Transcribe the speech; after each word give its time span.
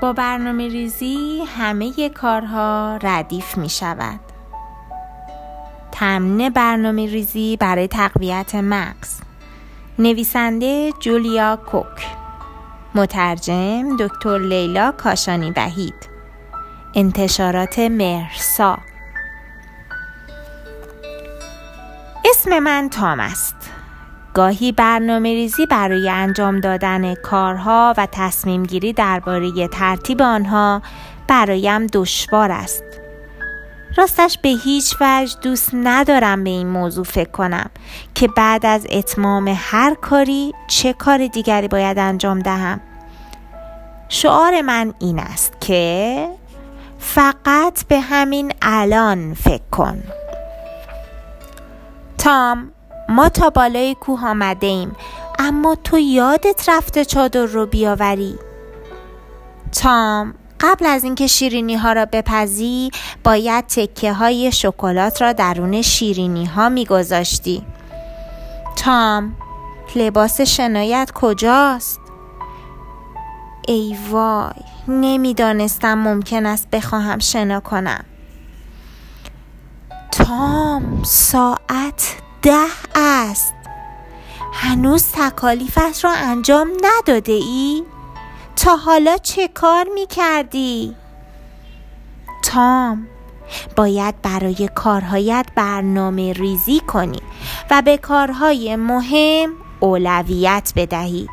با 0.00 0.12
برنامه 0.12 0.68
ریزی 0.68 1.44
همه 1.58 2.08
کارها 2.08 2.98
ردیف 3.02 3.56
می 3.56 3.68
شود. 3.68 4.20
تمرین 5.92 6.48
برنامه 6.48 7.06
ریزی 7.06 7.56
برای 7.56 7.88
تقویت 7.88 8.54
مغز. 8.54 9.20
نویسنده 9.98 10.92
جولیا 11.00 11.56
کوک. 11.56 12.06
مترجم 12.94 13.96
دکتر 13.96 14.38
لیلا 14.38 14.92
کاشانی 14.92 15.50
وحید. 15.56 16.08
انتشارات 16.94 17.78
مرسا. 17.78 18.78
اسم 22.24 22.58
من 22.58 22.88
تام 22.90 23.20
است. 23.20 23.77
گاهی 24.38 24.72
برنامه 24.72 25.34
ریزی 25.34 25.66
برای 25.66 26.08
انجام 26.08 26.60
دادن 26.60 27.14
کارها 27.14 27.94
و 27.96 28.08
تصمیم 28.12 28.62
گیری 28.62 28.92
درباره 28.92 29.68
ترتیب 29.68 30.22
آنها 30.22 30.82
برایم 31.28 31.86
دشوار 31.86 32.52
است. 32.52 32.84
راستش 33.96 34.38
به 34.42 34.48
هیچ 34.48 34.96
وجه 35.00 35.36
دوست 35.42 35.70
ندارم 35.74 36.44
به 36.44 36.50
این 36.50 36.68
موضوع 36.68 37.04
فکر 37.04 37.30
کنم 37.30 37.70
که 38.14 38.28
بعد 38.28 38.66
از 38.66 38.86
اتمام 38.90 39.54
هر 39.56 39.94
کاری 39.94 40.52
چه 40.68 40.92
کار 40.92 41.26
دیگری 41.26 41.68
باید 41.68 41.98
انجام 41.98 42.38
دهم. 42.38 42.80
شعار 44.08 44.62
من 44.62 44.94
این 44.98 45.18
است 45.18 45.60
که 45.60 46.28
فقط 46.98 47.86
به 47.88 48.00
همین 48.00 48.52
الان 48.62 49.34
فکر 49.34 49.68
کن. 49.70 50.02
تام 52.18 52.72
ما 53.08 53.28
تا 53.28 53.50
بالای 53.50 53.94
کوه 53.94 54.26
آمده 54.26 54.66
ایم 54.66 54.96
اما 55.38 55.74
تو 55.74 55.98
یادت 55.98 56.68
رفته 56.68 57.04
چادر 57.04 57.44
رو 57.44 57.66
بیاوری. 57.66 58.38
تام 59.72 60.34
قبل 60.60 60.86
از 60.86 61.04
اینکه 61.04 61.26
شیرینی 61.26 61.76
ها 61.76 61.92
را 61.92 62.06
بپزی 62.06 62.90
باید 63.24 63.66
تکه 63.66 64.12
های 64.12 64.52
شکلات 64.52 65.22
را 65.22 65.32
درون 65.32 65.82
شیرینی 65.82 66.46
ها 66.46 66.68
میگذاشتی. 66.68 67.62
تام 68.76 69.36
لباس 69.96 70.40
شنایت 70.40 71.10
کجاست؟ 71.14 72.00
ای 73.68 73.96
وای 74.10 74.52
نمی‌دانستم 74.88 75.98
ممکن 75.98 76.46
است 76.46 76.70
بخواهم 76.70 77.18
شنا 77.18 77.60
کنم. 77.60 78.04
تام 80.10 81.02
ساعت 81.04 82.16
ده 82.42 82.66
است 82.94 83.54
هنوز 84.52 85.04
تکالیفت 85.12 86.04
را 86.04 86.12
انجام 86.12 86.68
نداده 86.82 87.32
ای؟ 87.32 87.84
تا 88.56 88.76
حالا 88.76 89.16
چه 89.16 89.48
کار 89.48 89.86
می 89.94 90.06
کردی؟ 90.06 90.94
تام 92.44 93.06
باید 93.76 94.22
برای 94.22 94.70
کارهایت 94.74 95.46
برنامه 95.54 96.32
ریزی 96.32 96.80
کنی 96.80 97.20
و 97.70 97.82
به 97.82 97.96
کارهای 97.96 98.76
مهم 98.76 99.50
اولویت 99.80 100.72
بدهی 100.76 101.28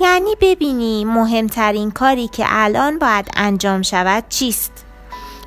یعنی 0.00 0.36
ببینی 0.40 1.04
مهمترین 1.04 1.90
کاری 1.90 2.28
که 2.28 2.44
الان 2.48 2.98
باید 2.98 3.30
انجام 3.36 3.82
شود 3.82 4.24
چیست 4.28 4.84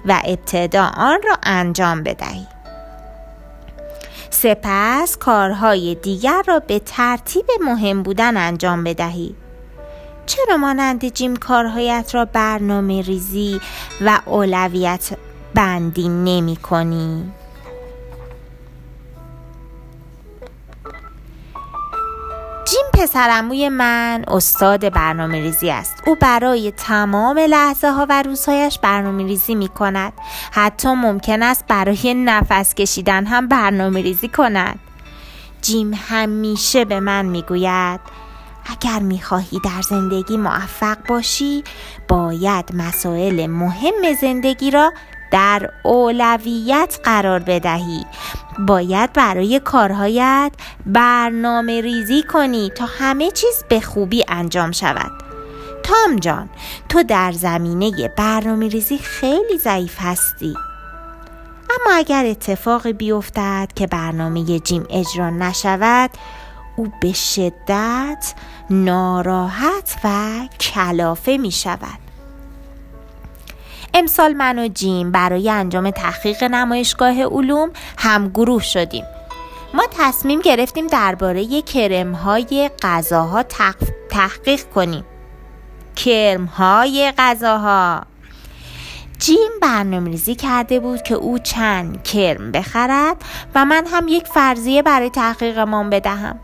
و 0.05 0.21
ابتدا 0.25 0.91
آن 0.97 1.19
را 1.23 1.37
انجام 1.43 2.03
بدهی 2.03 2.47
سپس 4.35 5.17
کارهای 5.17 5.95
دیگر 5.95 6.43
را 6.47 6.59
به 6.59 6.79
ترتیب 6.79 7.45
مهم 7.61 8.03
بودن 8.03 8.37
انجام 8.37 8.83
بدهی 8.83 9.35
چرا 10.25 10.57
مانند 10.57 11.13
جیم 11.13 11.35
کارهایت 11.35 12.09
را 12.13 12.25
برنامه 12.25 13.01
ریزی 13.01 13.61
و 14.01 14.19
اولویت 14.25 15.17
بندی 15.53 16.09
نمی 16.09 16.55
کنی؟ 16.55 17.31
پسرموی 22.95 23.69
من 23.69 24.23
استاد 24.27 24.93
برنامه 24.93 25.41
ریزی 25.41 25.69
است. 25.69 26.03
او 26.07 26.15
برای 26.15 26.71
تمام 26.71 27.39
لحظه 27.39 27.91
ها 27.91 28.05
و 28.09 28.23
روزهایش 28.23 28.79
برنامه 28.79 29.23
ریزی 29.23 29.55
می 29.55 29.67
کند 29.67 30.13
حتی 30.51 30.89
ممکن 30.89 31.43
است 31.43 31.65
برای 31.67 32.13
نفس 32.13 32.73
کشیدن 32.73 33.25
هم 33.25 33.47
برنامه 33.47 34.01
ریزی 34.01 34.27
کند. 34.27 34.79
جیم 35.61 35.93
همیشه 36.07 36.85
به 36.85 36.99
من 36.99 37.25
می 37.25 37.41
گوید 37.41 37.99
اگر 38.65 38.99
می 38.99 39.21
خواهی 39.21 39.59
در 39.59 39.81
زندگی 39.89 40.37
موفق 40.37 40.97
باشی 41.07 41.63
باید 42.07 42.75
مسائل 42.75 43.47
مهم 43.47 44.13
زندگی 44.21 44.71
را 44.71 44.93
در 45.35 45.69
اولویت 45.83 46.99
قرار 47.03 47.39
بدهی. 47.39 48.05
باید 48.59 49.13
برای 49.13 49.59
کارهایت 49.59 50.51
برنامه 50.85 51.81
ریزی 51.81 52.23
کنی 52.23 52.69
تا 52.75 52.85
همه 52.85 53.31
چیز 53.31 53.63
به 53.69 53.79
خوبی 53.79 54.25
انجام 54.27 54.71
شود. 54.71 55.11
تام 55.83 56.15
جان 56.15 56.49
تو 56.89 57.03
در 57.03 57.31
زمینه 57.31 58.07
برنامه 58.17 58.67
ریزی 58.67 58.97
خیلی 58.97 59.57
ضعیف 59.57 59.95
هستی. 59.99 60.53
اما 61.69 61.95
اگر 61.95 62.25
اتفاقی 62.25 62.93
بیفتد 62.93 63.69
که 63.75 63.87
برنامه 63.87 64.59
جیم 64.59 64.85
اجرا 64.89 65.29
نشود 65.29 66.09
او 66.75 66.91
به 67.01 67.13
شدت 67.13 68.33
ناراحت 68.69 69.95
و 70.03 70.39
کلافه 70.59 71.37
می 71.37 71.51
شود 71.51 72.04
امسال 73.97 74.33
من 74.33 74.59
و 74.59 74.67
جیم 74.67 75.11
برای 75.11 75.49
انجام 75.49 75.89
تحقیق 75.89 76.43
نمایشگاه 76.43 77.23
علوم 77.23 77.69
هم 77.97 78.29
گروه 78.29 78.61
شدیم. 78.61 79.03
ما 79.73 79.83
تصمیم 79.91 80.41
گرفتیم 80.41 80.87
درباره 80.87 81.61
کرم 81.61 82.11
های 82.11 82.69
غذاها 82.81 83.43
تحقیق 84.09 84.63
کنیم. 84.75 85.03
کرم 85.95 86.45
های 86.45 87.13
غذاها. 87.17 88.01
جیم 89.19 89.51
برنامه 89.61 90.09
ریزی 90.09 90.35
کرده 90.35 90.79
بود 90.79 91.01
که 91.01 91.15
او 91.15 91.39
چند 91.39 92.03
کرم 92.03 92.51
بخرد 92.51 93.17
و 93.55 93.65
من 93.65 93.85
هم 93.87 94.07
یک 94.07 94.27
فرضیه 94.27 94.81
برای 94.81 95.09
تحقیقمان 95.09 95.89
بدهم. 95.89 96.39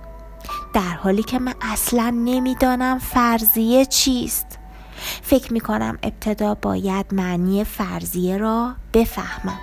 در 0.73 0.81
حالی 0.81 1.23
که 1.23 1.39
من 1.39 1.53
اصلا 1.61 2.09
نمی‌دانم 2.09 2.99
فرضیه 2.99 3.85
چیست. 3.85 4.50
فکر 5.21 5.53
می 5.53 5.59
کنم 5.59 5.97
ابتدا 6.03 6.55
باید 6.55 7.05
معنی 7.11 7.63
فرضیه 7.63 8.37
را 8.37 8.73
بفهمم 8.93 9.59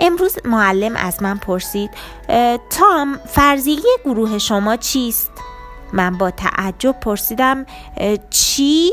امروز 0.00 0.38
معلم 0.44 0.96
از 0.96 1.22
من 1.22 1.38
پرسید 1.38 1.90
تام 2.70 3.18
فرضیه 3.26 3.80
گروه 4.04 4.38
شما 4.38 4.76
چیست؟ 4.76 5.30
من 5.92 6.18
با 6.18 6.30
تعجب 6.30 7.00
پرسیدم 7.00 7.66
چی؟ 8.30 8.90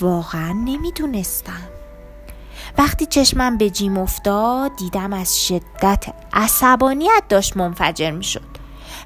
واقعا 0.00 0.52
نمی‌دونستم 0.52 1.60
وقتی 2.78 3.06
چشمم 3.06 3.58
به 3.58 3.70
جیم 3.70 3.98
افتاد 3.98 4.76
دیدم 4.76 5.12
از 5.12 5.46
شدت 5.46 6.04
عصبانیت 6.32 7.22
داشت 7.28 7.56
منفجر 7.56 8.10
می 8.10 8.24
شد 8.24 8.51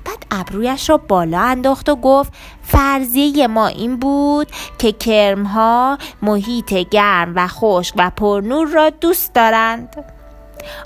بعد 0.07 0.27
ابرویش 0.31 0.91
را 0.91 0.97
بالا 0.97 1.41
انداخت 1.41 1.89
و 1.89 1.97
گفت 1.97 2.33
فرضیه 2.63 3.47
ما 3.47 3.67
این 3.67 3.97
بود 3.97 4.49
که 4.79 4.93
کرمها 4.93 5.99
محیط 6.23 6.75
گرم 6.75 7.33
و 7.37 7.49
خشک 7.49 7.95
و 7.99 8.11
پرنور 8.17 8.69
را 8.69 8.91
دوست 8.91 9.35
دارند 9.35 9.97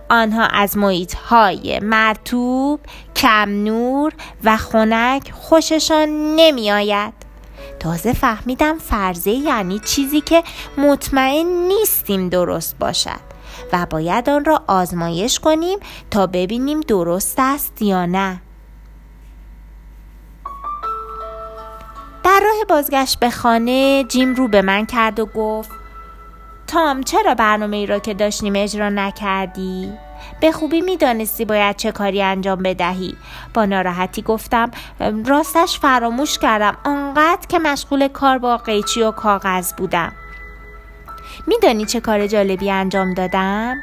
آنها 0.09 0.47
از 0.47 0.77
محیط 0.77 1.15
های 1.15 1.81
مرتوب، 1.81 2.81
کم 3.17 3.51
نور 3.65 4.13
و 4.45 4.57
خنک 4.57 5.33
خوششان 5.33 6.09
نمی 6.37 6.71
آید. 6.71 7.13
تازه 7.81 8.13
فهمیدم 8.13 8.79
فرضه 8.79 9.31
یعنی 9.31 9.79
چیزی 9.79 10.21
که 10.21 10.43
مطمئن 10.79 11.47
نیستیم 11.47 12.29
درست 12.29 12.79
باشد 12.79 13.31
و 13.73 13.87
باید 13.91 14.31
آن 14.31 14.45
را 14.45 14.63
آزمایش 14.67 15.41
کنیم 15.41 15.79
تا 16.11 16.27
ببینیم 16.27 16.81
درست 16.81 17.35
است 17.39 17.83
یا 17.83 18.07
نه. 18.07 18.41
راه 22.51 22.65
بازگشت 22.69 23.19
به 23.21 23.31
خانه 23.31 24.05
جیم 24.05 24.35
رو 24.35 24.49
به 24.49 24.63
من 24.63 24.87
کرد 24.87 25.21
و 25.21 25.27
گفت 25.27 25.71
تام 26.67 27.03
چرا 27.03 27.35
برنامه 27.35 27.77
ای 27.77 27.87
را 27.87 27.99
که 27.99 28.15
داشتیم 28.15 28.53
اجرا 28.57 28.89
نکردی؟ 28.89 29.93
به 30.41 30.53
خوبی 30.53 30.81
می‌دانستی 30.81 31.45
باید 31.45 31.77
چه 31.77 31.93
کاری 31.93 32.23
انجام 32.23 32.63
بدهی 32.63 33.17
با 33.55 33.65
ناراحتی 33.65 34.23
گفتم 34.23 34.71
راستش 35.27 35.79
فراموش 35.79 36.39
کردم 36.39 36.77
آنقدر 36.85 37.47
که 37.49 37.59
مشغول 37.59 38.09
کار 38.09 38.39
با 38.39 38.57
قیچی 38.57 39.03
و 39.03 39.11
کاغذ 39.11 39.73
بودم 39.73 40.13
میدانی 41.47 41.87
چه 41.87 42.01
کار 42.01 42.27
جالبی 42.27 42.71
انجام 42.71 43.15
دادم؟ 43.15 43.83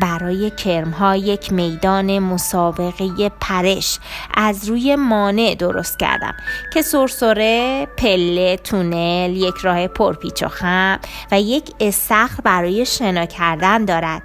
برای 0.00 0.50
کرمها 0.50 1.16
یک 1.16 1.52
میدان 1.52 2.18
مسابقه 2.18 3.28
پرش 3.40 3.98
از 4.34 4.68
روی 4.68 4.96
مانع 4.96 5.54
درست 5.54 5.98
کردم 5.98 6.34
که 6.72 6.82
سرسره، 6.82 7.86
پله، 7.96 8.56
تونل، 8.56 9.36
یک 9.36 9.54
راه 9.62 9.86
پرپیچ 9.86 10.42
و 10.42 10.48
خم 10.48 10.98
و 11.32 11.40
یک 11.40 11.70
استخر 11.80 12.40
برای 12.44 12.86
شنا 12.86 13.26
کردن 13.26 13.84
دارد 13.84 14.22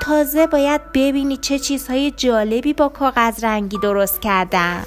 تازه 0.00 0.46
باید 0.46 0.80
ببینی 0.94 1.36
چه 1.36 1.58
چیزهای 1.58 2.10
جالبی 2.10 2.72
با 2.72 2.88
کاغذ 2.88 3.44
رنگی 3.44 3.78
درست 3.78 4.22
کردم 4.22 4.84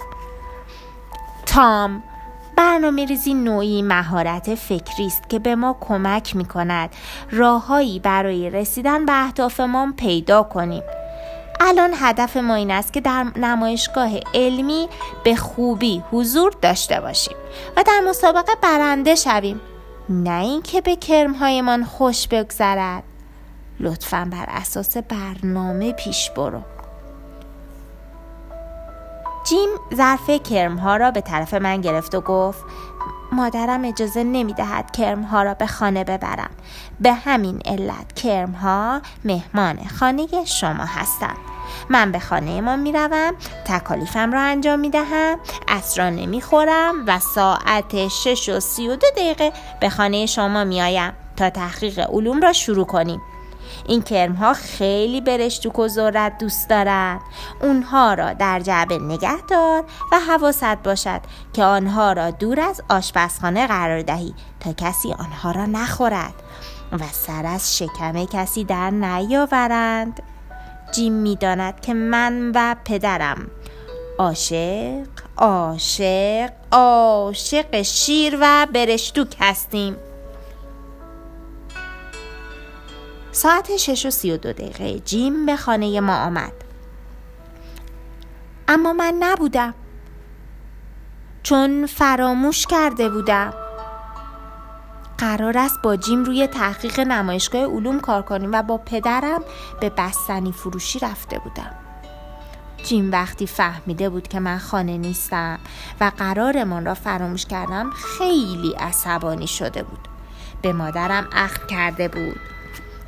تام 1.46 2.04
برنامه 2.58 3.06
ریزی 3.06 3.34
نوعی 3.34 3.82
مهارت 3.82 4.56
فکری 4.56 5.06
است 5.06 5.30
که 5.30 5.40
به 5.40 5.56
ما 5.56 5.78
کمک 5.82 6.36
می 6.36 6.46
کند 6.46 6.90
راههایی 7.32 8.00
برای 8.00 8.50
رسیدن 8.50 9.06
به 9.06 9.26
اهدافمان 9.26 9.94
پیدا 9.94 10.44
کنیم. 10.44 10.84
الان 11.60 11.94
هدف 11.96 12.38
ما 12.38 12.56
این 12.56 12.72
است 12.72 12.94
که 12.94 13.02
در 13.02 13.26
نمایشگاه 13.36 14.10
علمی 14.34 14.90
به 15.24 15.36
خوبی 15.36 16.04
حضور 16.12 16.54
داشته 16.62 17.02
باشیم 17.02 17.36
و 17.78 17.84
در 17.84 18.02
مسابقه 18.08 18.52
برنده 18.62 19.16
شویم. 19.16 19.62
نه 20.10 20.42
اینکه 20.42 20.82
به 20.82 20.96
کرمهایمان 20.96 21.84
خوش 21.84 22.28
بگذرد. 22.28 23.04
لطفا 23.80 24.28
بر 24.32 24.46
اساس 24.48 24.98
برنامه 24.98 25.94
پیش 25.94 26.30
برو. 26.30 26.62
جیم 29.46 29.70
ظرف 29.96 30.30
کرمها 30.30 30.98
را 30.98 31.12
به 31.12 31.22
طرف 31.22 31.54
من 31.54 31.82
گرفت 31.82 32.16
و 32.16 32.22
گفت 32.22 32.64
مادرم 33.32 33.86
اجازه 33.86 34.24
نمی 34.24 34.54
دهد 34.54 34.92
کرمها 34.92 35.44
را 35.44 35.54
به 35.54 35.68
خانه 35.68 36.04
ببرم. 36.04 36.50
به 37.00 37.14
همین 37.14 37.62
علت 37.66 38.14
کرمها 38.14 39.02
مهمان 39.26 39.88
خانه 40.00 40.28
شما 40.46 40.86
هستند. 40.86 41.38
من 41.90 42.12
به 42.12 42.20
خانه 42.20 42.62
ما 42.62 42.76
می 42.76 42.92
روم 42.92 43.34
تکالیفم 43.66 44.32
را 44.32 44.42
انجام 44.42 44.80
می 44.80 44.90
دهم 44.90 45.40
اسرا 45.68 46.10
نمی 46.10 46.42
خورم 46.42 47.04
و 47.08 47.20
ساعت 47.20 48.08
شش 48.08 48.50
و 48.50 48.60
سی 48.60 48.88
و 48.88 48.96
دو 48.96 49.08
دقیقه 49.18 49.52
به 49.80 49.90
خانه 49.90 50.26
شما 50.26 50.64
می 50.64 50.82
آیم 50.82 51.14
تا 51.38 51.50
تحقیق 51.50 52.00
علوم 52.00 52.42
را 52.42 52.54
شروع 52.54 52.86
کنیم. 52.86 53.22
این 53.88 54.02
کرم 54.02 54.34
ها 54.34 54.54
خیلی 54.54 55.22
برشتوک 55.22 55.80
و 55.80 55.88
ذرت 55.88 56.38
دوست 56.38 56.70
دارند 56.70 57.22
اونها 57.62 58.14
را 58.14 58.34
در 58.34 58.60
جعبه 58.60 58.98
نگه 58.98 59.42
دار 59.50 59.84
و 60.12 60.20
حواست 60.20 60.84
باشد 60.84 61.22
که 61.54 61.64
آنها 61.64 62.14
را 62.14 62.32
دور 62.32 62.60
از 62.60 62.82
آشپزخانه 62.90 63.68
قرار 63.68 64.02
دهی 64.02 64.34
تا 64.60 64.74
کسی 64.74 65.14
آنها 65.14 65.52
را 65.52 65.66
نخورد 65.66 66.34
و 66.92 67.04
سر 67.12 67.46
از 67.46 67.78
شکم 67.78 68.26
کسی 68.26 68.64
در 68.64 68.90
نیاورند. 68.90 70.24
جیم 70.92 71.14
می‌داند 71.14 71.80
که 71.80 71.94
من 71.94 72.52
و 72.56 72.76
پدرم 72.86 73.48
عاشق 74.18 75.08
عاشق 75.38 76.50
عاشق 76.72 77.82
شیر 77.82 78.38
و 78.42 78.68
برشتوک 78.74 79.36
هستیم. 79.40 79.98
ساعت 83.36 83.78
شش 83.78 84.06
و 84.06 84.10
سی 84.10 84.32
و 84.32 84.38
دو 84.38 84.54
دقیقه 84.54 85.00
جیم 85.00 85.46
به 85.46 85.56
خانه 85.56 86.00
ما 86.00 86.16
آمد. 86.16 86.54
اما 88.68 88.94
من 88.94 89.14
نبودم. 89.20 89.74
چون 91.44 91.86
فراموش 91.86 92.66
کرده 92.66 93.10
بودم. 93.10 93.54
قرار 95.18 95.58
است 95.58 95.82
با 95.82 95.96
جیم 95.96 96.24
روی 96.24 96.48
تحقیق 96.48 97.00
نمایشگاه 97.00 97.62
علوم 97.62 98.00
کار 98.00 98.22
کنیم 98.22 98.52
و 98.54 98.62
با 98.62 98.78
پدرم 98.78 99.44
به 99.82 99.90
بستنی 99.90 100.52
فروشی 100.52 101.00
رفته 101.00 101.40
بودم. 101.40 101.76
جیم 102.84 103.12
وقتی 103.12 103.48
فهمیده 103.48 104.10
بود 104.10 104.28
که 104.28 104.40
من 104.40 104.58
خانه 104.58 104.98
نیستم 104.98 105.60
و 106.02 106.12
قرارمان 106.18 106.86
را 106.86 106.94
فراموش 106.94 107.46
کردم 107.46 107.90
خیلی 107.90 108.74
عصبانی 108.80 109.48
شده 109.48 109.84
بود. 109.84 110.08
به 110.62 110.74
مادرم 110.74 111.28
اخم 111.32 111.68
کرده 111.68 112.08
بود. 112.08 112.55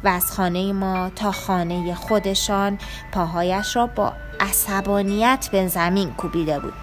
و 0.08 0.10
از 0.10 0.32
خانه 0.32 0.74
ما 0.74 1.10
تا 1.10 1.32
خانه 1.32 1.96
خودشان 1.96 2.78
پاهایش 3.12 3.76
را 3.76 3.88
با 3.88 4.14
عصبانیت 4.40 5.50
به 5.52 5.68
زمین 5.68 6.14
کوبیده 6.14 6.60
بود. 6.60 6.74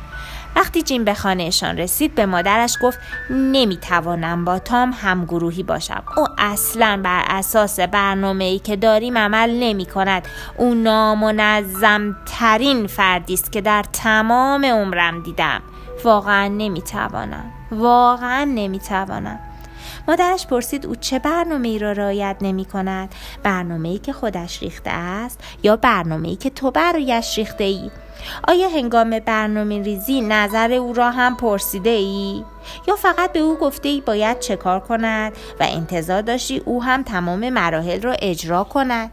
وقتی 0.56 0.82
جیم 0.82 1.04
به 1.04 1.14
خانهشان 1.14 1.76
رسید 1.78 2.14
به 2.14 2.26
مادرش 2.26 2.78
گفت 2.82 2.98
نمی‌توانم 3.30 4.44
با 4.44 4.58
تام 4.58 4.94
همگروهی 5.02 5.62
باشم. 5.62 6.02
او 6.16 6.26
اصلا 6.38 7.00
بر 7.04 7.24
اساس 7.28 7.80
برنامه 7.80 8.44
ای 8.44 8.58
که 8.58 8.76
داریم 8.76 9.18
عمل 9.18 9.50
نمی 9.50 9.86
کند 9.86 10.28
او 10.58 10.74
نامنظم 10.74 12.16
ترین 12.26 12.86
فردی 12.86 13.34
است 13.34 13.52
که 13.52 13.60
در 13.60 13.84
تمام 13.92 14.64
عمرم 14.64 15.22
دیدم. 15.22 15.62
واقعا 16.04 16.48
نمی‌توانم. 16.48 17.52
واقعا 17.72 18.44
نمی‌توانم. 18.44 19.38
مادرش 20.08 20.46
پرسید 20.46 20.86
او 20.86 20.94
چه 20.96 21.18
برنامه 21.18 21.68
ای 21.68 21.78
را 21.78 21.92
رعایت 21.92 22.36
نمی 22.40 22.64
کند 22.64 23.14
برنامه 23.42 23.88
ای 23.88 23.98
که 23.98 24.12
خودش 24.12 24.62
ریخته 24.62 24.90
است 24.90 25.40
یا 25.62 25.76
برنامه 25.76 26.28
ای 26.28 26.36
که 26.36 26.50
تو 26.50 26.70
برایش 26.70 27.38
ریخته 27.38 27.64
ای 27.64 27.90
آیا 28.48 28.68
هنگام 28.68 29.18
برنامه 29.18 29.82
ریزی 29.82 30.20
نظر 30.20 30.72
او 30.72 30.92
را 30.92 31.10
هم 31.10 31.36
پرسیده 31.36 31.90
ای؟ 31.90 32.44
یا 32.88 32.96
فقط 32.96 33.32
به 33.32 33.38
او 33.38 33.54
گفته 33.54 33.88
ای 33.88 34.00
باید 34.00 34.38
چه 34.38 34.56
کار 34.56 34.80
کند 34.80 35.32
و 35.60 35.66
انتظار 35.68 36.22
داشتی 36.22 36.58
او 36.58 36.82
هم 36.82 37.02
تمام 37.02 37.50
مراحل 37.50 38.02
را 38.02 38.12
اجرا 38.12 38.64
کند؟ 38.64 39.10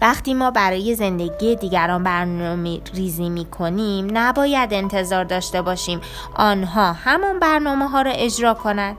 وقتی 0.00 0.34
ما 0.34 0.50
برای 0.50 0.94
زندگی 0.94 1.56
دیگران 1.56 2.02
برنامه 2.02 2.80
ریزی 2.94 3.28
می 3.28 3.44
کنیم 3.44 4.08
نباید 4.12 4.74
انتظار 4.74 5.24
داشته 5.24 5.62
باشیم 5.62 6.00
آنها 6.34 6.92
همان 6.92 7.38
برنامه 7.38 7.88
ها 7.88 8.02
را 8.02 8.10
اجرا 8.10 8.54
کنند 8.54 8.96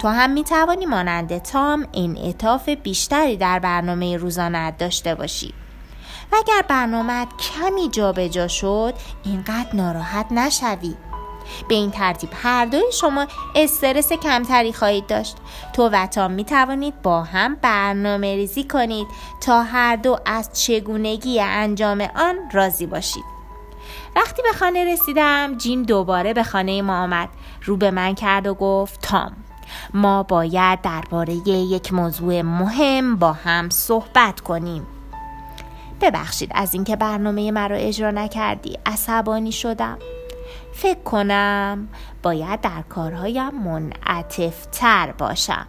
تو 0.00 0.08
هم 0.08 0.30
می 0.30 0.44
توانی 0.44 0.86
مانند 0.86 1.38
تام 1.38 1.86
انعطاف 1.94 2.68
بیشتری 2.68 3.36
در 3.36 3.58
برنامه 3.58 4.16
روزانه 4.16 4.70
داشته 4.70 5.14
باشی. 5.14 5.54
و 6.32 6.36
اگر 6.36 6.62
برنامه 6.68 7.26
کمی 7.26 7.88
جابجا 7.88 8.28
جا 8.28 8.48
شد 8.48 8.94
اینقدر 9.24 9.74
ناراحت 9.74 10.32
نشوی. 10.32 10.94
به 11.68 11.74
این 11.74 11.90
ترتیب 11.90 12.30
هر 12.42 12.64
دوی 12.64 12.92
شما 12.92 13.26
استرس 13.54 14.12
کمتری 14.12 14.72
خواهید 14.72 15.06
داشت. 15.06 15.36
تو 15.72 15.88
و 15.88 16.06
تام 16.06 16.30
می 16.30 16.44
توانید 16.44 17.02
با 17.02 17.22
هم 17.22 17.54
برنامه 17.54 18.36
ریزی 18.36 18.64
کنید 18.64 19.06
تا 19.40 19.62
هر 19.62 19.96
دو 19.96 20.18
از 20.26 20.50
چگونگی 20.52 21.40
انجام 21.40 22.08
آن 22.16 22.36
راضی 22.52 22.86
باشید. 22.86 23.24
وقتی 24.16 24.42
به 24.42 24.58
خانه 24.58 24.92
رسیدم 24.92 25.54
جین 25.56 25.82
دوباره 25.82 26.34
به 26.34 26.42
خانه 26.42 26.82
ما 26.82 27.02
آمد. 27.02 27.28
رو 27.64 27.76
به 27.76 27.90
من 27.90 28.14
کرد 28.14 28.46
و 28.46 28.54
گفت 28.54 29.00
تام. 29.00 29.36
ما 29.94 30.22
باید 30.22 30.80
درباره 30.80 31.34
یک 31.48 31.92
موضوع 31.92 32.42
مهم 32.42 33.16
با 33.16 33.32
هم 33.32 33.70
صحبت 33.70 34.40
کنیم. 34.40 34.86
ببخشید 36.00 36.50
از 36.54 36.74
اینکه 36.74 36.96
برنامه 36.96 37.50
مرا 37.50 37.76
اجرا 37.76 38.10
نکردی. 38.10 38.78
عصبانی 38.86 39.52
شدم. 39.52 39.98
فکر 40.72 41.02
کنم 41.02 41.88
باید 42.22 42.60
در 42.60 42.82
کارهایم 42.88 43.50
منعطفتر 43.50 45.12
باشم. 45.18 45.66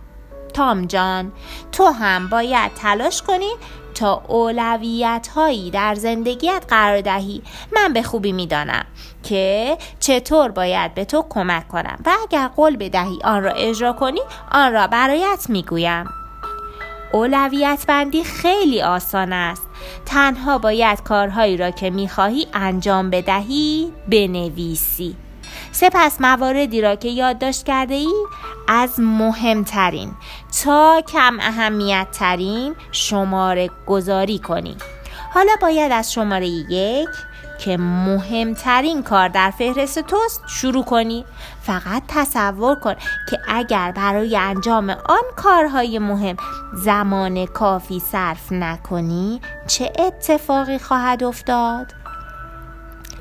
تام 0.54 0.86
جان 0.86 1.32
تو 1.72 1.86
هم 1.88 2.30
باید 2.30 2.74
تلاش 2.74 3.22
کنی 3.22 3.52
تا 3.94 4.24
اولویت 4.28 5.28
هایی 5.36 5.72
در 5.72 5.96
زندگیت 5.96 6.66
قرار 6.68 7.02
دهی. 7.02 7.42
من 7.76 7.94
به 7.94 8.04
خوبی 8.04 8.32
می‌دانم 8.32 8.86
که 9.24 9.78
چطور 10.00 10.52
باید 10.52 10.94
به 10.94 11.06
تو 11.06 11.26
کمک 11.30 11.68
کنم 11.68 12.00
و 12.06 12.12
اگر 12.24 12.48
قول 12.48 12.76
بدهی 12.76 13.20
آن 13.24 13.44
را 13.44 13.52
اجرا 13.52 13.94
کنی 13.94 14.22
آن 14.52 14.74
را 14.74 14.88
برایت 14.88 15.46
می‌گویم. 15.50 16.06
اولویت 17.14 17.86
بندی 17.88 18.24
خیلی 18.24 18.82
آسان 18.82 19.34
است. 19.34 19.68
تنها 20.06 20.58
باید 20.58 21.04
کارهایی 21.04 21.58
را 21.58 21.72
که 21.72 21.90
می‌خواهی 21.90 22.48
انجام 22.54 23.10
بدهی 23.10 23.92
بنویسی. 24.08 25.16
سپس 25.74 26.22
مواردی 26.22 26.82
را 26.82 26.96
که 26.96 27.08
یادداشت 27.10 27.66
کرده 27.66 27.94
ای 27.94 28.14
از 28.68 29.00
مهمترین 29.00 30.12
تا 30.64 31.02
کم 31.08 31.38
اهمیت 31.40 32.08
ترین 32.12 32.76
شماره 32.92 33.70
گذاری 33.86 34.40
کنی 34.40 34.76
حالا 35.34 35.52
باید 35.62 35.92
از 35.92 36.14
شماره 36.14 36.48
یک 36.48 37.10
که 37.60 37.78
مهمترین 37.78 39.04
کار 39.04 39.28
در 39.28 39.52
فهرست 39.52 40.00
توست 40.00 40.42
شروع 40.48 40.84
کنی 40.84 41.26
فقط 41.62 42.04
تصور 42.08 42.76
کن 42.76 42.96
که 43.30 43.40
اگر 43.48 43.92
برای 43.92 44.38
انجام 44.38 44.90
آن 44.90 45.24
کارهای 45.36 46.00
مهم 46.00 46.36
زمان 46.74 47.46
کافی 47.46 48.00
صرف 48.00 48.52
نکنی 48.52 49.42
چه 49.68 49.94
اتفاقی 50.00 50.78
خواهد 50.80 51.24
افتاد؟ 51.24 52.03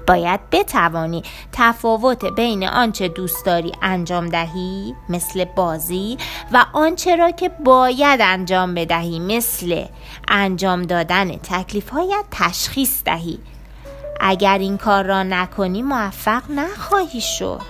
باید 0.07 0.41
بتوانی 0.51 1.23
تفاوت 1.53 2.25
بین 2.25 2.65
آنچه 2.69 3.09
دوست 3.09 3.47
داری 3.47 3.73
انجام 3.83 4.29
دهی 4.29 4.95
مثل 5.09 5.45
بازی 5.45 6.19
و 6.53 6.67
آنچه 6.73 7.17
را 7.17 7.31
که 7.31 7.49
باید 7.49 8.21
انجام 8.23 8.75
بدهی 8.75 9.19
مثل 9.19 9.85
انجام 10.29 10.83
دادن 10.83 11.37
تکلیف 11.37 11.89
هایت 11.89 12.25
تشخیص 12.31 13.05
دهی. 13.05 13.39
اگر 14.21 14.59
این 14.59 14.79
کار 14.79 15.05
را 15.05 15.23
نکنی 15.23 15.83
موفق 15.83 16.43
نخواهی 16.51 17.21
شد. 17.21 17.61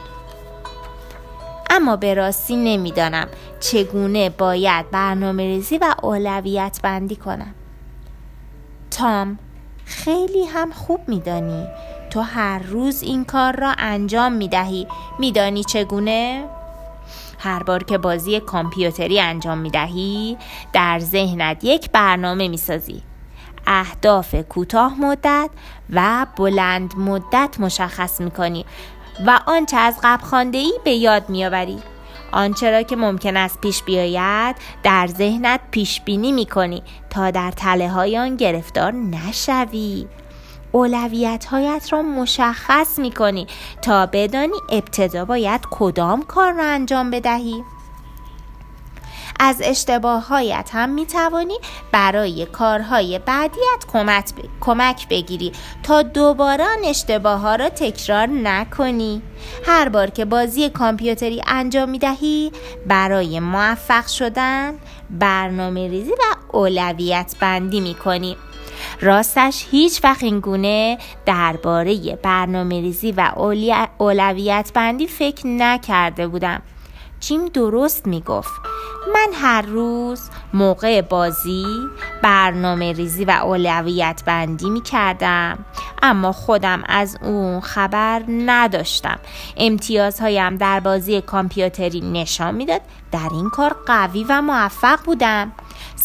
اما 1.70 1.96
به 1.96 2.14
راستی 2.14 2.56
نمی‌دانم 2.56 3.28
چگونه 3.60 4.30
باید 4.30 4.90
برنامه 4.90 5.42
ریزی 5.42 5.78
و 5.78 5.94
اولویت 6.02 6.80
بندی 6.82 7.16
کنم. 7.16 7.54
تام 8.90 9.38
خیلی 9.84 10.44
هم 10.44 10.72
خوب 10.72 11.00
میدانی. 11.08 11.66
تو 12.12 12.20
هر 12.20 12.58
روز 12.58 13.02
این 13.02 13.24
کار 13.24 13.56
را 13.56 13.74
انجام 13.78 14.32
می 14.32 14.48
دهی 14.48 14.86
میدانی 15.18 15.64
چگونه؟ 15.64 16.44
هر 17.38 17.62
بار 17.62 17.84
که 17.84 17.98
بازی 17.98 18.40
کامپیوتری 18.40 19.20
انجام 19.20 19.58
می 19.58 19.70
دهی 19.70 20.36
در 20.72 20.98
ذهنت 20.98 21.64
یک 21.64 21.90
برنامه 21.90 22.48
می 22.48 22.56
سازی 22.56 23.02
اهداف 23.66 24.34
کوتاه 24.34 25.00
مدت 25.00 25.50
و 25.90 26.26
بلند 26.36 26.94
مدت 26.96 27.56
مشخص 27.60 28.20
می 28.20 28.30
کنی 28.30 28.64
و 29.26 29.40
آنچه 29.46 29.76
از 29.76 29.98
قبل 30.02 30.24
خانده 30.24 30.58
ای 30.58 30.72
به 30.84 30.90
یاد 30.90 31.28
می 31.28 31.46
آوری 31.46 31.78
آنچه 32.32 32.70
را 32.70 32.82
که 32.82 32.96
ممکن 32.96 33.36
است 33.36 33.60
پیش 33.60 33.82
بیاید 33.82 34.56
در 34.82 35.06
ذهنت 35.06 35.60
پیش 35.70 36.00
بینی 36.00 36.32
می 36.32 36.46
کنی 36.46 36.82
تا 37.10 37.30
در 37.30 37.50
تله 37.50 37.88
های 37.88 38.18
آن 38.18 38.36
گرفتار 38.36 38.92
نشوی. 38.92 40.06
اولویت 40.72 41.44
هایت 41.44 41.88
را 41.92 42.02
مشخص 42.02 42.98
می 42.98 43.10
کنی 43.10 43.46
تا 43.82 44.06
بدانی 44.06 44.58
ابتدا 44.70 45.24
باید 45.24 45.60
کدام 45.70 46.22
کار 46.22 46.52
را 46.52 46.64
انجام 46.64 47.10
بدهی. 47.10 47.64
از 49.40 49.60
اشتباههایت 49.64 50.70
هم 50.72 50.88
می 50.88 51.06
توانی 51.06 51.58
برای 51.92 52.46
کارهای 52.46 53.18
بعدیت 53.18 53.84
کمک 54.60 55.08
بگیری 55.08 55.52
تا 55.82 56.02
دوباره 56.02 56.64
آن 56.64 56.84
اشتباه 56.84 57.40
ها 57.40 57.54
را 57.54 57.68
تکرار 57.68 58.26
نکنی. 58.26 59.22
هر 59.66 59.88
بار 59.88 60.10
که 60.10 60.24
بازی 60.24 60.70
کامپیوتری 60.70 61.42
انجام 61.46 61.88
می 61.88 61.98
دهی 61.98 62.52
برای 62.86 63.40
موفق 63.40 64.06
شدن 64.06 64.74
برنامه 65.10 65.88
ریزی 65.88 66.10
و 66.10 66.56
اولویت 66.56 67.34
بندی 67.40 67.80
می 67.80 67.94
کنی 67.94 68.36
راستش 69.00 69.66
هیچ 69.70 70.04
وقت 70.04 70.22
این 70.22 70.40
گونه 70.40 70.98
درباره 71.26 72.18
برنامه 72.22 72.80
ریزی 72.80 73.12
و 73.12 73.32
اولویت 73.98 74.70
بندی 74.74 75.06
فکر 75.06 75.46
نکرده 75.46 76.28
بودم. 76.28 76.62
جیم 77.20 77.48
درست 77.48 78.06
می 78.06 78.20
گفت 78.20 78.52
من 79.14 79.28
هر 79.34 79.62
روز 79.62 80.30
موقع 80.54 81.00
بازی 81.00 81.64
برنامه 82.22 82.92
ریزی 82.92 83.24
و 83.24 83.30
اولویت 83.30 84.22
بندی 84.26 84.70
می 84.70 84.82
کردم 84.82 85.64
اما 86.02 86.32
خودم 86.32 86.82
از 86.86 87.18
اون 87.22 87.60
خبر 87.60 88.22
نداشتم. 88.28 89.18
امتیازهایم 89.56 90.56
در 90.56 90.80
بازی 90.80 91.20
کامپیوتری 91.20 92.00
نشان 92.00 92.54
می‌داد. 92.54 92.80
در 93.12 93.28
این 93.32 93.50
کار 93.50 93.76
قوی 93.86 94.24
و 94.28 94.42
موفق 94.42 95.04
بودم. 95.04 95.52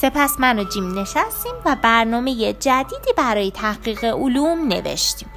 سپس 0.02 0.40
من 0.40 0.60
و 0.60 0.64
جیم 0.64 1.00
نشستیم 1.00 1.54
و 1.66 1.76
برنامه 1.82 2.54
جدیدی 2.54 3.14
برای 3.18 3.52
تحقیق 3.52 4.04
علوم 4.04 4.68
نوشتیم. 4.68 5.30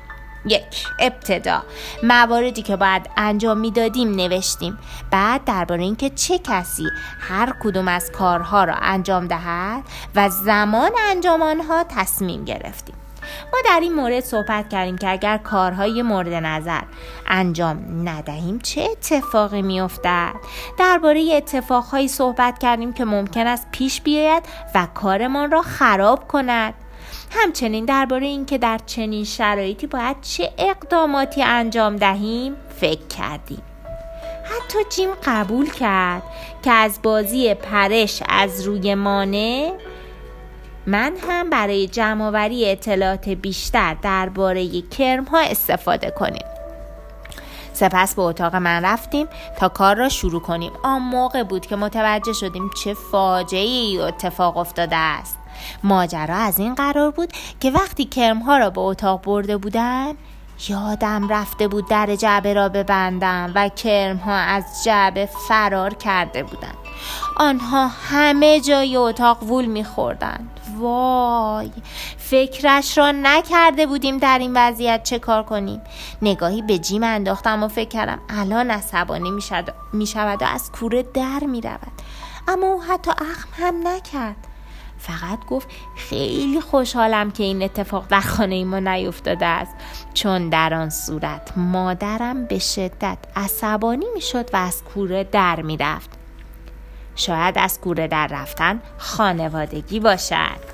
یک 0.46 0.86
ابتدا. 0.98 1.62
مواردی 2.02 2.62
که 2.62 2.76
باید 2.76 3.10
انجام 3.16 3.58
می‌دادیم 3.58 4.14
نوشتیم. 4.14 4.78
بعد 5.10 5.44
درباره 5.44 5.82
اینکه 5.82 6.10
چه 6.10 6.38
کسی 6.38 6.86
هر 7.20 7.54
کدوم 7.60 7.88
از 7.88 8.12
کارها 8.12 8.64
را 8.64 8.74
انجام 8.74 9.26
دهد 9.26 9.82
و 10.14 10.28
زمان 10.28 10.90
انجام 11.10 11.42
آنها 11.42 11.84
تصمیم 11.88 12.44
گرفتیم. 12.44 12.94
ما 13.52 13.58
در 13.64 13.80
این 13.82 13.94
مورد 13.94 14.24
صحبت 14.24 14.68
کردیم 14.68 14.98
که 14.98 15.10
اگر 15.10 15.38
کارهای 15.38 16.02
مورد 16.02 16.32
نظر 16.32 16.80
انجام 17.26 18.08
ندهیم 18.08 18.58
چه 18.58 18.82
اتفاقی 18.82 19.62
میافتد؟ 19.62 20.34
درباره 20.78 21.32
اتفاقهایی 21.34 22.08
صحبت 22.08 22.58
کردیم 22.58 22.92
که 22.92 23.04
ممکن 23.04 23.46
است 23.46 23.66
پیش 23.72 24.00
بیاید 24.00 24.42
و 24.74 24.86
کارمان 24.94 25.50
را 25.50 25.62
خراب 25.62 26.28
کند. 26.28 26.74
همچنین 27.30 27.84
درباره 27.84 28.26
اینکه 28.26 28.58
در 28.58 28.78
چنین 28.86 29.24
شرایطی 29.24 29.86
باید 29.86 30.16
چه 30.20 30.52
اقداماتی 30.58 31.42
انجام 31.42 31.96
دهیم 31.96 32.56
فکر 32.80 33.06
کردیم. 33.06 33.62
حتی 34.44 34.78
جیم 34.96 35.10
قبول 35.24 35.70
کرد 35.70 36.22
که 36.62 36.70
از 36.70 37.00
بازی 37.02 37.54
پرش 37.54 38.22
از 38.28 38.66
روی 38.66 38.94
مانع 38.94 39.72
من 40.86 41.12
هم 41.28 41.50
برای 41.50 41.86
جمعآوری 41.86 42.70
اطلاعات 42.70 43.28
بیشتر 43.28 43.94
درباره 43.94 44.82
کرم 44.82 45.24
ها 45.24 45.38
استفاده 45.38 46.10
کنیم. 46.10 46.44
سپس 47.72 48.14
به 48.14 48.22
اتاق 48.22 48.56
من 48.56 48.84
رفتیم 48.84 49.26
تا 49.58 49.68
کار 49.68 49.96
را 49.96 50.08
شروع 50.08 50.40
کنیم. 50.40 50.72
آن 50.82 51.02
موقع 51.02 51.42
بود 51.42 51.66
که 51.66 51.76
متوجه 51.76 52.32
شدیم 52.32 52.70
چه 52.84 52.94
فاجعه 52.94 53.60
ای 53.60 53.98
اتفاق 53.98 54.56
افتاده 54.56 54.96
است. 54.96 55.38
ماجرا 55.84 56.36
از 56.36 56.58
این 56.58 56.74
قرار 56.74 57.10
بود 57.10 57.32
که 57.60 57.70
وقتی 57.70 58.04
کرمها 58.04 58.58
را 58.58 58.70
به 58.70 58.80
اتاق 58.80 59.22
برده 59.22 59.56
بودم 59.56 60.16
یادم 60.68 61.28
رفته 61.28 61.68
بود 61.68 61.88
در 61.88 62.16
جعبه 62.16 62.54
را 62.54 62.68
ببندم 62.68 63.52
و 63.54 63.68
کرمها 63.68 64.34
از 64.34 64.64
جعبه 64.84 65.28
فرار 65.48 65.94
کرده 65.94 66.42
بودند. 66.42 66.76
آنها 67.36 67.88
همه 67.88 68.60
جای 68.60 68.96
اتاق 68.96 69.42
وول 69.42 69.66
میخوردند. 69.66 70.59
وای 70.80 71.70
فکرش 72.18 72.98
را 72.98 73.12
نکرده 73.12 73.86
بودیم 73.86 74.18
در 74.18 74.38
این 74.38 74.52
وضعیت 74.56 75.02
چه 75.02 75.18
کار 75.18 75.42
کنیم. 75.42 75.80
نگاهی 76.22 76.62
به 76.62 76.78
جیم 76.78 77.04
انداختم 77.04 77.62
و 77.62 77.68
فکر 77.68 77.88
کردم 77.88 78.18
الان 78.28 78.70
عصبانی 78.70 79.30
می‌شود 79.92 80.42
و 80.42 80.44
از 80.44 80.72
کوره 80.72 81.02
در 81.02 81.40
می‌رود. 81.46 81.92
اما 82.48 82.66
او 82.66 82.82
حتی 82.82 83.10
اخم 83.10 83.48
هم 83.52 83.88
نکرد. 83.88 84.36
فقط 84.98 85.46
گفت 85.46 85.68
خیلی 85.96 86.60
خوشحالم 86.60 87.30
که 87.30 87.42
این 87.42 87.62
اتفاق 87.62 88.06
در 88.08 88.20
خانه 88.20 88.64
ما 88.64 88.78
نیفتاده 88.78 89.46
است. 89.46 89.76
چون 90.14 90.48
در 90.48 90.74
آن 90.74 90.90
صورت 90.90 91.52
مادرم 91.56 92.46
به 92.46 92.58
شدت 92.58 93.18
عصبانی 93.36 94.06
می‌شد 94.14 94.50
و 94.52 94.56
از 94.56 94.84
کوره 94.84 95.24
در 95.24 95.62
می‌رفت. 95.62 96.10
شاید 97.16 97.58
از 97.58 97.80
کوره 97.80 98.08
در 98.08 98.26
رفتن 98.26 98.82
خانوادگی 98.98 100.00
باشد. 100.00 100.69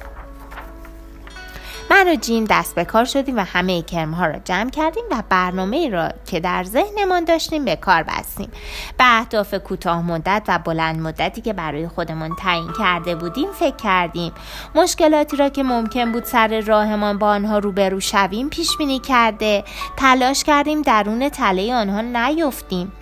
من 1.91 2.09
و 2.09 2.15
جین 2.15 2.45
دست 2.45 2.75
به 2.75 2.85
کار 2.85 3.05
شدیم 3.05 3.37
و 3.37 3.41
همه 3.41 3.83
کرم 3.83 4.13
ها 4.13 4.27
را 4.27 4.39
جمع 4.39 4.71
کردیم 4.71 5.05
و 5.11 5.23
برنامه 5.29 5.89
را 5.89 6.09
که 6.27 6.41
در 6.41 6.65
ذهنمان 6.65 7.25
داشتیم 7.25 7.65
به 7.65 7.77
کار 7.77 8.03
بستیم. 8.03 8.51
به 8.99 9.19
اهداف 9.19 9.55
کوتاه 9.55 10.03
مدت 10.03 10.43
و 10.49 10.59
بلند 10.59 11.01
مدتی 11.01 11.41
که 11.41 11.53
برای 11.53 11.89
خودمان 11.89 12.37
تعیین 12.37 12.73
کرده 12.79 13.15
بودیم 13.15 13.53
فکر 13.53 13.77
کردیم. 13.77 14.33
مشکلاتی 14.75 15.37
را 15.37 15.49
که 15.49 15.63
ممکن 15.63 16.13
بود 16.13 16.25
سر 16.25 16.61
راهمان 16.61 17.19
با 17.19 17.29
آنها 17.29 17.59
روبرو 17.59 18.01
شویم 18.01 18.49
پیش 18.49 18.77
بینی 18.77 18.99
کرده. 18.99 19.65
تلاش 19.97 20.45
کردیم 20.45 20.83
درون 20.83 21.29
تله 21.29 21.75
آنها 21.75 22.01
نیفتیم. 22.01 22.93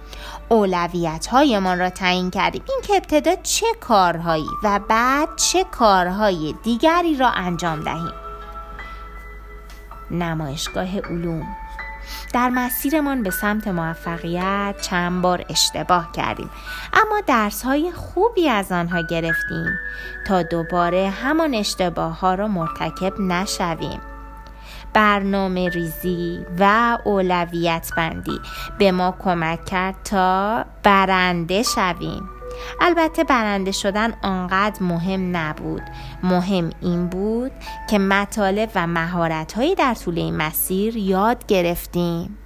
اولویت 0.49 1.27
هایمان 1.27 1.79
را 1.79 1.91
تعیین 1.91 2.31
کردیم. 2.31 2.63
این 2.69 2.81
که 2.87 2.95
ابتدا 2.95 3.35
چه 3.43 3.67
کارهایی 3.81 4.49
و 4.63 4.81
بعد 4.89 5.29
چه 5.37 5.65
کارهای 5.65 6.55
دیگری 6.63 7.17
را 7.17 7.29
انجام 7.31 7.81
دهیم. 7.81 8.24
نمایشگاه 10.15 10.99
علوم. 10.99 11.47
در 12.33 12.51
مسیرمان 12.51 13.23
به 13.23 13.31
سمت 13.31 13.69
موفقیت 13.69 14.75
چند 14.81 15.23
بار 15.23 15.45
اشتباه 15.49 16.13
کردیم. 16.13 16.51
اما 16.93 17.21
درس 17.27 17.63
های 17.63 17.93
خوبی 17.93 18.49
از 18.49 18.73
آنها 18.73 19.01
گرفتیم 19.01 19.79
تا 20.27 20.43
دوباره 20.43 21.11
همان 21.11 21.55
اشتباه 21.55 22.21
ها 22.21 22.35
را 22.35 22.49
مرتکب 22.49 23.21
نشویم. 23.21 24.01
برنامه 24.93 25.69
ریزی 25.69 26.47
و 26.59 26.99
اولویت 27.05 27.91
بندی 27.97 28.41
به 28.79 28.93
ما 28.93 29.15
کمک 29.19 29.65
کرد 29.65 29.95
تا 30.05 30.65
برنده 30.83 31.63
شویم. 31.63 32.34
البته 32.81 33.25
برنده 33.25 33.73
شدن 33.73 34.15
آنقدر 34.23 34.83
مهم 34.83 35.37
نبود. 35.37 35.83
مهم 36.23 36.71
این 36.81 37.07
بود 37.07 37.53
که 37.91 37.99
مطالب 37.99 38.71
و 38.75 38.87
مهارت 38.87 39.53
هایی 39.53 39.75
در 39.75 39.95
طول 39.95 40.19
این 40.19 40.37
مسیر 40.37 40.97
یاد 40.97 41.47
گرفتیم. 41.47 42.39